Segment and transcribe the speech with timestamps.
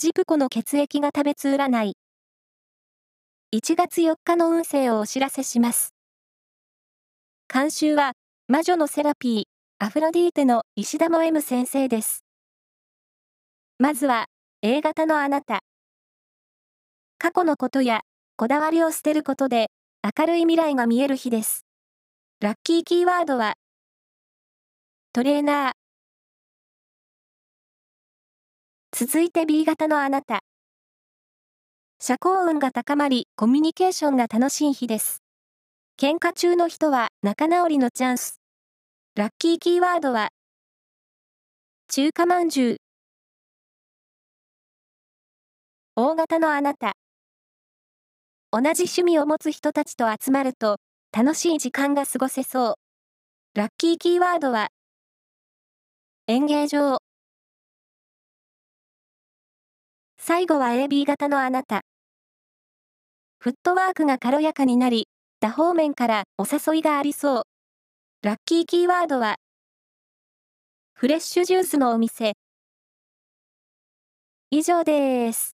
[0.00, 1.96] ジプコの血液が食べつ占い。
[3.52, 5.92] 1月4日の運勢をお知らせします。
[7.52, 8.12] 監修は、
[8.46, 12.22] 魔女のセラピー、アフロディーテの石田も M 先生です。
[13.80, 14.26] まずは、
[14.62, 15.64] A 型のあなた。
[17.18, 18.02] 過去のことや、
[18.36, 19.66] こだわりを捨てることで、
[20.16, 21.66] 明るい未来が見える日です。
[22.40, 23.54] ラッキーキーワードは、
[25.12, 25.87] トレーナー。
[29.00, 30.40] 続いて B 型のあなた。
[32.00, 35.22] 社交運が高まり、コミュニケーションが楽しい日です。
[35.96, 38.40] 喧嘩中の人は仲直りのチャンス。
[39.14, 40.30] ラッキーキーワードは、
[41.86, 42.76] 中華まんじゅう。
[45.94, 46.94] 大型のあなた。
[48.50, 50.78] 同じ趣味を持つ人たちと集まると、
[51.16, 52.74] 楽しい時間が過ごせそう。
[53.54, 54.70] ラッキーキーワードは、
[56.26, 56.98] 演芸場。
[60.28, 61.80] 最後は AB 型のあなた。
[63.38, 65.08] フットワークが軽やかになり、
[65.40, 67.42] 多方面からお誘いがありそう。
[68.20, 69.36] ラッキーキーワードは、
[70.92, 72.34] フレッシュジュースのお店。
[74.50, 75.57] 以上です。